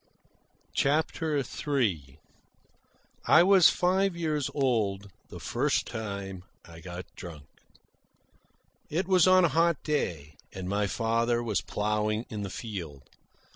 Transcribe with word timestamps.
CHAPTER 0.73 1.37
III 1.37 2.17
I 3.27 3.43
was 3.43 3.69
five 3.69 4.15
years 4.15 4.49
old 4.55 5.11
the 5.29 5.39
first 5.39 5.85
time 5.85 6.43
I 6.65 6.79
got 6.79 7.05
drunk. 7.15 7.45
It 8.89 9.07
was 9.07 9.27
on 9.27 9.45
a 9.45 9.49
hot 9.49 9.83
day, 9.83 10.37
and 10.53 10.67
my 10.67 10.87
father 10.87 11.43
was 11.43 11.61
ploughing 11.61 12.25
in 12.31 12.41
the 12.41 12.49
field. 12.49 13.03